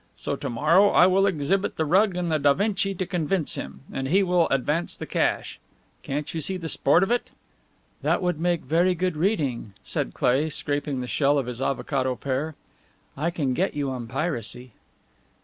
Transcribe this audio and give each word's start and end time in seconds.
So 0.17 0.35
to 0.35 0.49
morrow 0.49 0.89
I 0.89 1.05
will 1.05 1.27
exhibit 1.27 1.75
the 1.75 1.85
rug 1.85 2.15
and 2.17 2.31
the 2.31 2.39
Da 2.39 2.55
Vinci 2.55 2.95
to 2.95 3.05
convince 3.05 3.53
him, 3.53 3.81
and 3.93 4.07
he 4.07 4.23
will 4.23 4.47
advance 4.49 4.97
the 4.97 5.05
cash. 5.05 5.59
Can't 6.01 6.33
you 6.33 6.41
see 6.41 6.57
the 6.57 6.67
sport 6.67 7.03
of 7.03 7.11
it?" 7.11 7.29
"That 8.01 8.23
would 8.23 8.39
make 8.39 8.61
very 8.61 8.95
good 8.95 9.15
reading," 9.15 9.73
said 9.83 10.15
Cleigh, 10.15 10.49
scraping 10.49 11.01
the 11.01 11.07
shell 11.07 11.37
of 11.37 11.45
his 11.45 11.61
avocado 11.61 12.15
pear. 12.15 12.55
"I 13.15 13.29
can 13.29 13.53
get 13.53 13.75
you 13.75 13.91
on 13.91 14.07
piracy." 14.07 14.71